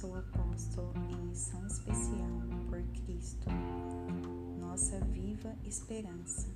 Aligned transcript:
sou 0.00 0.16
apóstolo 0.16 0.94
em 1.10 1.26
missão 1.26 1.66
especial 1.66 2.26
por 2.70 2.82
Cristo, 3.04 3.48
nossa 4.58 4.98
viva 5.00 5.54
esperança. 5.62 6.48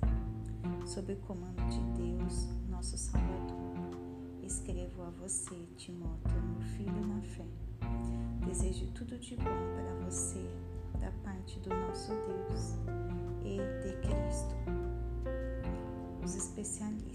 Sob 0.83 1.13
o 1.13 1.17
comando 1.17 1.61
de 1.69 1.79
Deus, 2.01 2.47
nosso 2.67 2.97
Salvador, 2.97 3.99
escrevo 4.41 5.03
a 5.03 5.11
você, 5.11 5.55
Timóteo, 5.77 6.41
meu 6.41 6.61
filho 6.75 7.05
na 7.05 7.21
fé. 7.21 7.45
Desejo 8.47 8.87
tudo 8.93 9.19
de 9.19 9.35
bom 9.35 9.43
para 9.43 9.93
você, 10.09 10.43
da 10.99 11.11
parte 11.23 11.59
do 11.59 11.69
nosso 11.69 12.13
Deus 12.13 12.73
e 13.43 13.57
de 13.83 13.95
Cristo. 14.07 14.55
Os 16.23 16.35
especialistas. 16.35 17.14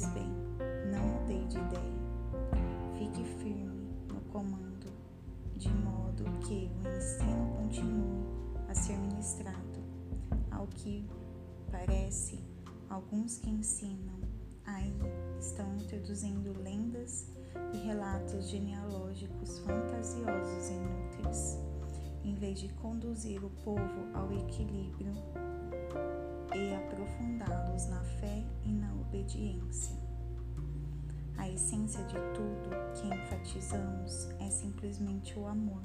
Pois 0.00 0.14
bem, 0.14 0.30
não 0.90 1.06
mudei 1.06 1.46
de 1.46 1.58
ideia. 1.58 2.00
Fique 2.96 3.22
firme 3.38 3.92
no 4.08 4.18
comando, 4.32 4.90
de 5.56 5.68
modo 5.68 6.24
que 6.40 6.70
o 6.82 6.96
ensino 6.96 7.54
continue 7.58 8.24
a 8.66 8.74
ser 8.74 8.96
ministrado. 8.96 9.84
Ao 10.50 10.66
que 10.68 11.06
parece, 11.70 12.42
alguns 12.88 13.40
que 13.40 13.50
ensinam 13.50 14.20
aí 14.64 14.94
estão 15.38 15.76
introduzindo 15.76 16.58
lendas 16.62 17.26
e 17.74 17.76
relatos 17.86 18.48
genealógicos 18.48 19.58
fantasiosos 19.58 20.70
e 20.70 20.72
inúteis, 20.72 21.58
em 22.24 22.34
vez 22.36 22.58
de 22.58 22.70
conduzir 22.70 23.44
o 23.44 23.50
povo 23.50 24.08
ao 24.14 24.32
equilíbrio 24.32 25.12
e 26.54 26.74
aprofundá-los 26.74 27.86
na 27.86 28.02
fé 28.02 28.46
e 28.64 28.72
na 28.72 28.92
obediência. 28.94 29.99
A 31.40 31.48
essência 31.48 32.04
de 32.04 32.16
tudo 32.34 32.68
que 32.92 33.06
enfatizamos 33.08 34.28
é 34.40 34.50
simplesmente 34.50 35.38
o 35.38 35.46
amor. 35.46 35.80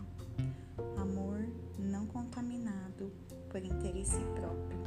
Amor 0.98 1.48
não 1.80 2.06
contaminado 2.08 3.10
por 3.50 3.64
interesse 3.64 4.20
próprio 4.36 4.84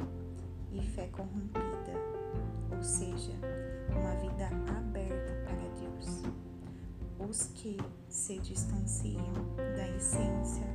e 0.71 0.79
fé 0.83 1.07
corrompida, 1.07 1.93
ou 2.71 2.83
seja, 2.83 3.31
uma 3.89 4.13
vida 4.21 4.45
aberta 4.77 5.33
para 5.43 5.69
Deus. 5.79 6.21
Os 7.27 7.47
que 7.55 7.75
se 8.07 8.37
distanciam 8.37 9.33
da 9.57 9.89
essência 9.97 10.67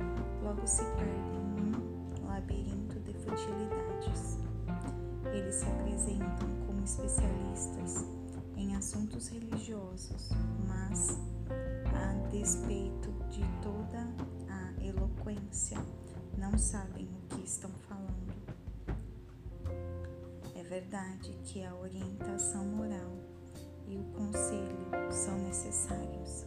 logo 0.43 0.67
se 0.67 0.83
perdem 0.83 1.41
num 1.55 2.27
labirinto 2.27 2.99
de 2.99 3.13
futilidades. 3.13 4.39
Eles 5.33 5.55
se 5.55 5.65
apresentam 5.65 6.49
como 6.67 6.83
especialistas 6.83 8.24
em 8.55 8.75
assuntos 8.75 9.27
religiosos, 9.27 10.29
mas, 10.67 11.17
a 11.93 12.13
despeito 12.29 13.11
de 13.29 13.43
toda 13.61 14.07
a 14.49 14.83
eloquência, 14.83 15.77
não 16.37 16.57
sabem 16.57 17.07
o 17.07 17.35
que 17.35 17.43
estão 17.43 17.71
falando. 17.87 18.33
É 20.55 20.63
verdade 20.63 21.37
que 21.43 21.63
a 21.63 21.75
orientação 21.75 22.65
moral 22.65 23.17
e 23.87 23.97
o 23.97 24.03
conselho 24.13 24.87
são 25.11 25.37
necessários, 25.39 26.45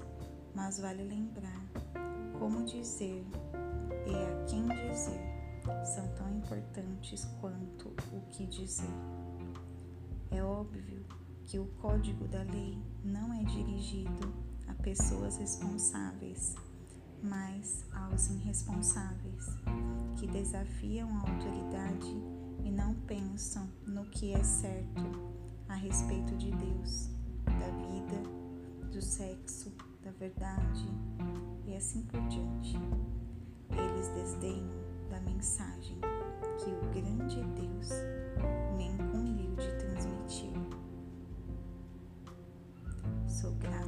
mas 0.54 0.80
vale 0.80 1.04
lembrar 1.04 1.62
como 2.38 2.64
dizer 2.64 3.24
e 4.06 4.14
a 4.14 4.44
quem 4.46 4.66
dizer 4.66 5.38
são 5.84 6.06
tão 6.14 6.30
importantes 6.36 7.26
quanto 7.40 7.88
o 8.12 8.20
que 8.30 8.46
dizer. 8.46 8.90
É 10.30 10.42
óbvio 10.42 11.04
que 11.48 11.58
o 11.58 11.64
código 11.80 12.28
da 12.28 12.42
lei 12.42 12.78
não 13.02 13.32
é 13.32 13.42
dirigido 13.42 14.34
a 14.68 14.74
pessoas 14.82 15.38
responsáveis, 15.38 16.54
mas 17.22 17.86
aos 17.90 18.28
irresponsáveis, 18.28 19.46
que 20.18 20.26
desafiam 20.26 21.08
a 21.08 21.20
autoridade 21.20 22.14
e 22.62 22.70
não 22.70 22.92
pensam 23.06 23.66
no 23.86 24.04
que 24.10 24.34
é 24.34 24.44
certo 24.44 25.02
a 25.70 25.74
respeito 25.74 26.36
de 26.36 26.50
Deus, 26.50 27.08
da 27.46 27.70
vida, 27.86 28.90
do 28.92 29.00
sexo, 29.00 29.72
da 30.04 30.10
verdade 30.10 30.86
e 31.66 31.74
assim 31.74 32.02
por 32.02 32.20
diante. 32.28 32.76
Eles 33.70 34.08
desdenham 34.08 34.68
da 35.08 35.18
mensagem 35.22 35.98
que 36.58 36.70
o 36.70 36.90
grande 36.92 37.42
Deus 37.58 37.88
me 38.76 38.88
incumbiu 38.88 39.56
de 39.56 39.72
transmitir. 39.78 40.87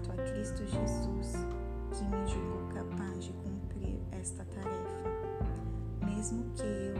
Grato 0.01 0.13
a 0.13 0.25
Cristo 0.25 0.65
Jesus 0.67 1.33
que 1.93 2.05
me 2.05 2.27
julgou 2.27 2.69
capaz 2.69 3.25
de 3.25 3.33
cumprir 3.33 4.01
esta 4.13 4.45
tarefa, 4.45 6.07
mesmo 6.07 6.45
que 6.55 6.63
eu 6.63 6.95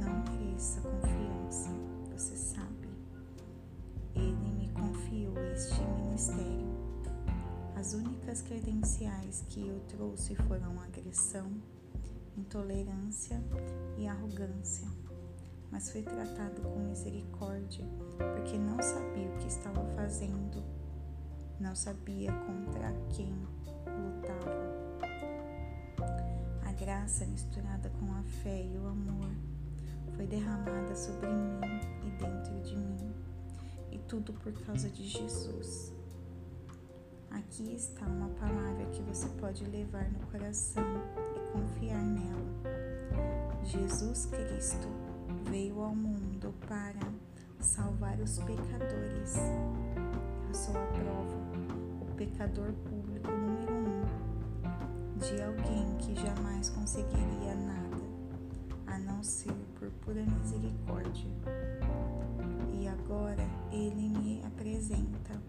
não 0.00 0.24
mereça 0.24 0.80
confiança, 0.80 1.70
você 2.10 2.36
sabe. 2.36 2.88
Ele 4.14 4.52
me 4.52 4.68
confiou 4.70 5.36
este 5.52 5.80
ministério. 5.82 6.72
As 7.76 7.94
únicas 7.94 8.42
credenciais 8.42 9.44
que 9.48 9.66
eu 9.66 9.80
trouxe 9.88 10.34
foram 10.34 10.80
agressão, 10.80 11.50
intolerância 12.36 13.42
e 13.96 14.06
arrogância, 14.06 14.88
mas 15.70 15.90
fui 15.90 16.02
tratado 16.02 16.62
com 16.62 16.80
misericórdia 16.80 17.84
porque 18.18 18.58
não 18.58 18.80
sabia 18.82 19.28
o 19.28 19.38
que 19.38 19.48
estava 19.48 19.82
não 21.62 21.76
sabia 21.76 22.32
contra 22.32 22.92
quem 23.10 23.32
lutava. 23.86 24.72
A 26.66 26.72
graça 26.72 27.24
misturada 27.24 27.88
com 28.00 28.12
a 28.12 28.22
fé 28.42 28.66
e 28.66 28.76
o 28.76 28.88
amor 28.88 29.30
foi 30.16 30.26
derramada 30.26 30.94
sobre 30.96 31.28
mim 31.28 31.60
e 32.04 32.10
dentro 32.18 32.60
de 32.62 32.76
mim, 32.76 33.14
e 33.92 33.98
tudo 34.00 34.32
por 34.32 34.52
causa 34.64 34.90
de 34.90 35.06
Jesus. 35.06 35.92
Aqui 37.30 37.74
está 37.74 38.06
uma 38.06 38.28
palavra 38.30 38.84
que 38.86 39.02
você 39.02 39.28
pode 39.40 39.64
levar 39.64 40.10
no 40.10 40.18
coração 40.26 40.84
e 41.36 41.52
confiar 41.52 42.02
nela. 42.02 42.52
Jesus 43.62 44.26
Cristo 44.26 44.88
veio 45.48 45.80
ao 45.80 45.94
mundo 45.94 46.52
para 46.66 47.08
salvar 47.60 48.18
os 48.18 48.38
pecadores. 48.38 49.36
Pecador 52.26 52.72
público 52.88 53.28
número 53.32 53.72
um 53.72 55.18
de 55.18 55.42
alguém 55.42 55.96
que 55.98 56.14
jamais 56.14 56.70
conseguiria 56.70 57.52
nada 57.56 57.96
a 58.86 58.98
não 58.98 59.20
ser 59.24 59.52
por 59.76 59.90
pura 60.04 60.22
misericórdia. 60.22 61.30
E 62.80 62.86
agora 62.86 63.44
ele 63.72 64.08
me 64.08 64.40
apresenta 64.44 65.42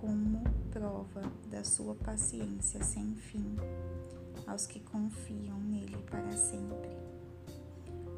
como 0.00 0.42
prova 0.72 1.22
da 1.48 1.62
sua 1.62 1.94
paciência 1.94 2.82
sem 2.82 3.14
fim 3.14 3.56
aos 4.44 4.66
que 4.66 4.80
confiam 4.80 5.60
nele 5.60 5.98
para 6.10 6.32
sempre. 6.32 6.96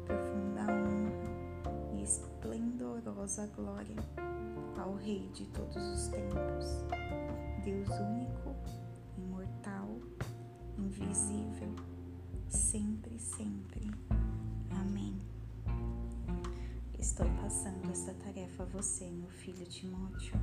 Profunda 0.07 0.61
honra 0.61 1.99
e 1.99 2.03
esplendorosa 2.03 3.45
glória 3.55 4.40
ao 4.81 4.95
Rei 4.95 5.29
de 5.33 5.45
todos 5.47 5.77
os 5.77 6.07
tempos, 6.07 6.83
Deus 7.63 7.87
único, 7.99 8.55
imortal, 9.15 9.87
invisível, 10.77 11.75
sempre, 12.49 13.19
sempre. 13.19 13.91
Amém. 14.71 15.15
Estou 16.97 17.27
passando 17.41 17.91
esta 17.91 18.13
tarefa 18.15 18.63
a 18.63 18.65
você, 18.67 19.05
meu 19.11 19.29
filho 19.29 19.65
Timóteo. 19.65 20.33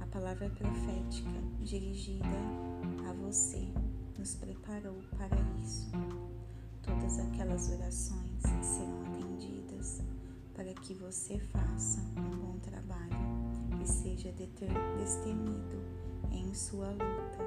A 0.00 0.06
palavra 0.08 0.50
profética 0.50 1.30
dirigida 1.62 2.26
a 3.08 3.12
você 3.14 3.66
nos 4.18 4.34
preparou 4.34 5.00
para 5.16 5.36
isso. 5.64 5.90
Todas 6.82 7.18
aquelas 7.18 7.70
orações 7.70 8.42
serão 8.62 9.02
atendidas 9.06 10.02
para 10.54 10.72
que 10.74 10.94
você 10.94 11.38
faça 11.38 12.00
um 12.16 12.36
bom 12.38 12.58
trabalho 12.58 13.45
seja 13.86 14.32
destemido 14.32 15.80
em 16.32 16.52
sua 16.52 16.90
luta 16.90 17.38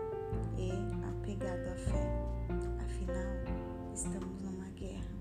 e 0.58 0.72
apegado 1.10 1.68
à 1.68 1.76
fé. 1.76 2.26
Afinal, 2.86 3.94
estamos 3.94 4.42
numa 4.42 4.70
guerra. 4.72 5.12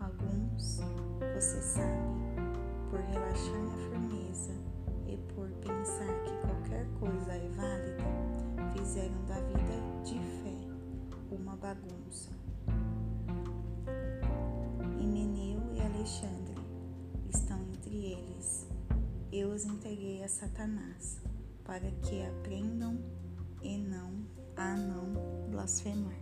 Alguns, 0.00 0.80
você 1.34 1.60
sabe, 1.62 2.04
por 2.90 3.00
relaxar 3.00 3.62
na 3.62 3.76
firmeza 3.76 4.52
e 5.06 5.16
por 5.34 5.48
pensar 5.62 6.22
que 6.24 6.46
qualquer 6.46 6.86
coisa 7.00 7.32
é 7.32 7.48
válida, 7.50 8.04
fizeram 8.76 9.24
da 9.24 9.40
vida 9.40 10.02
de 10.04 10.18
fé 10.42 11.34
uma 11.34 11.56
bagunça. 11.56 12.30
Himeneu 15.00 15.60
e 15.72 15.80
Alexandre 15.80 16.43
eu 19.36 19.48
os 19.48 19.64
entreguei 19.64 20.22
a 20.22 20.28
Satanás, 20.28 21.20
para 21.64 21.90
que 21.90 22.22
aprendam 22.22 22.96
e 23.62 23.76
não 23.76 24.24
a 24.56 24.76
não 24.76 25.50
blasfemar. 25.50 26.14